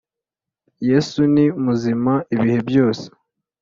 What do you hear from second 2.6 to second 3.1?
byose